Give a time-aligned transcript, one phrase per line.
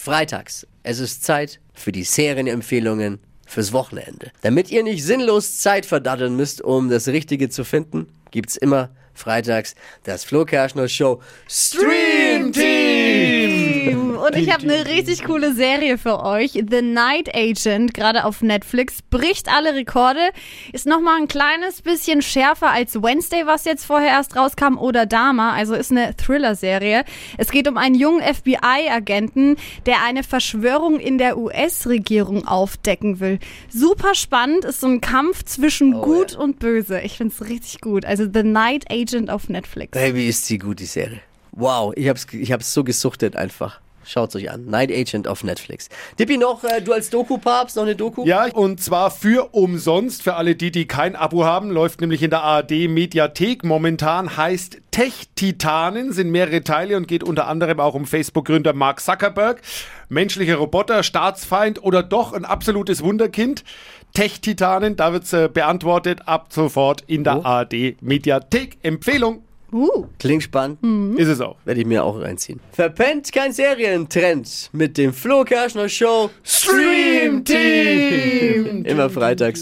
[0.00, 0.66] freitags.
[0.82, 4.32] Es ist Zeit für die Serienempfehlungen fürs Wochenende.
[4.40, 9.74] Damit ihr nicht sinnlos Zeit verdatteln müsst, um das Richtige zu finden, gibt's immer freitags
[10.04, 12.49] das Flo Kerschner Show Stream.
[14.30, 16.52] Und ich habe eine richtig coole Serie für euch.
[16.52, 20.20] The Night Agent, gerade auf Netflix, bricht alle Rekorde.
[20.72, 25.52] Ist nochmal ein kleines bisschen schärfer als Wednesday, was jetzt vorher erst rauskam, oder Dama.
[25.54, 27.04] Also ist eine Thriller-Serie.
[27.38, 29.56] Es geht um einen jungen FBI-Agenten,
[29.86, 33.38] der eine Verschwörung in der US-Regierung aufdecken will.
[33.68, 36.38] Super spannend, ist so ein Kampf zwischen Oh, Gut ja.
[36.38, 37.00] und Böse.
[37.00, 38.04] Ich find's richtig gut.
[38.04, 39.92] Also The Night Agent auf Netflix.
[39.92, 41.20] Baby, ist sie gut, die Serie.
[41.52, 43.80] Wow, ich hab's, ich hab's so gesuchtet einfach.
[44.10, 44.66] Schaut's euch an.
[44.66, 45.88] Night Agent auf Netflix.
[46.18, 48.24] Dippi noch, äh, du als Doku-Papst, noch eine Doku?
[48.26, 52.30] Ja, und zwar für umsonst, für alle die, die kein Abo haben, läuft nämlich in
[52.30, 58.04] der ARD Mediathek momentan, heißt Tech-Titanen, sind mehrere Teile und geht unter anderem auch um
[58.04, 59.62] Facebook-Gründer Mark Zuckerberg.
[60.08, 63.62] Menschlicher Roboter, Staatsfeind oder doch ein absolutes Wunderkind?
[64.14, 67.42] Tech-Titanen, da wird's äh, beantwortet ab sofort in der Oh.
[67.44, 68.78] ARD Mediathek.
[68.82, 70.06] Empfehlung Uh.
[70.18, 70.78] Klingt spannend.
[71.18, 71.56] ist es auch.
[71.64, 72.60] Werde ich mir auch reinziehen.
[72.72, 78.84] Verpennt kein Serientrend mit dem Flo Kerschner Show Stream Team.
[78.84, 79.58] Immer freitags